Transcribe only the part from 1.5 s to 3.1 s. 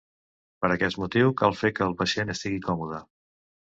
fer que el pacient estigui còmode.